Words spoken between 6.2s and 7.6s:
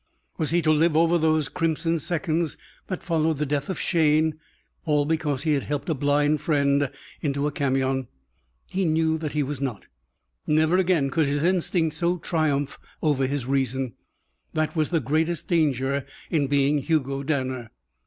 friend into a